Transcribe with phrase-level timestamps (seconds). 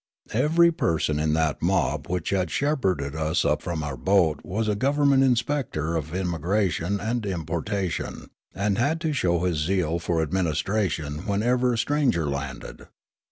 [0.33, 4.73] Ever}' person in that mob which had shepherded us up from our boat was a
[4.73, 11.73] government inspector of immigration and importation, and had to show his zeal for administration whenever
[11.73, 12.87] a stranger landed.